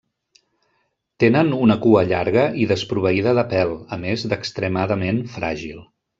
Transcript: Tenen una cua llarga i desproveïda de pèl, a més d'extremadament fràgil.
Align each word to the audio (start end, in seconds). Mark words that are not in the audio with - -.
Tenen 1.23 1.51
una 1.65 1.75
cua 1.83 2.03
llarga 2.13 2.47
i 2.63 2.65
desproveïda 2.73 3.35
de 3.41 3.45
pèl, 3.53 3.75
a 3.97 4.01
més 4.07 4.27
d'extremadament 4.33 5.23
fràgil. 5.37 5.87